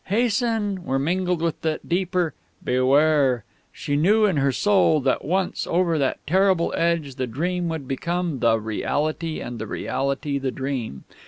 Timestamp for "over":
5.67-5.99